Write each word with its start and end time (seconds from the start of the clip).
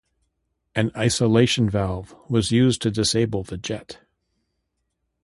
An 0.73 0.89
isolation 0.97 1.69
valve 1.69 2.15
was 2.27 2.51
used 2.51 2.81
to 2.81 2.89
disable 2.89 3.43
the 3.43 3.55
jet. 3.59 3.99